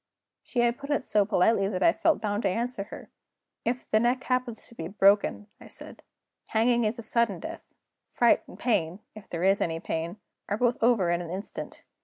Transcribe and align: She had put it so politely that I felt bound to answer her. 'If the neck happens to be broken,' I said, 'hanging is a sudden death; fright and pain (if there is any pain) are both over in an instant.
She 0.41 0.61
had 0.61 0.79
put 0.79 0.89
it 0.89 1.05
so 1.05 1.25
politely 1.25 1.67
that 1.67 1.83
I 1.83 1.93
felt 1.93 2.19
bound 2.21 2.41
to 2.41 2.49
answer 2.49 2.85
her. 2.85 3.11
'If 3.63 3.87
the 3.87 3.99
neck 3.99 4.23
happens 4.23 4.65
to 4.65 4.73
be 4.73 4.87
broken,' 4.87 5.45
I 5.59 5.67
said, 5.67 6.01
'hanging 6.47 6.85
is 6.85 6.97
a 6.97 7.03
sudden 7.03 7.39
death; 7.39 7.61
fright 8.07 8.41
and 8.47 8.57
pain 8.57 9.01
(if 9.13 9.29
there 9.29 9.43
is 9.43 9.61
any 9.61 9.79
pain) 9.79 10.17
are 10.49 10.57
both 10.57 10.81
over 10.81 11.11
in 11.11 11.21
an 11.21 11.29
instant. 11.29 11.83